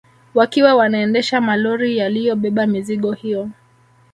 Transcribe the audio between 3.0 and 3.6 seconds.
hiyo